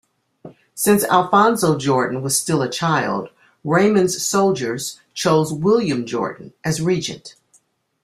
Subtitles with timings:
[0.73, 3.29] Since Alfonso-Jordan was still a child,
[3.63, 7.35] Raymond's soldiers chose William-Jordan as regent.